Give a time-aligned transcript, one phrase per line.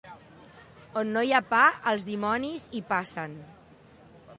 [1.01, 1.61] On no hi ha pa,
[1.93, 3.39] els dimonis hi passen.